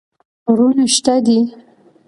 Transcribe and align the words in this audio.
غرونه 0.51 0.85
شته 0.95 1.15
دي. 1.25 1.37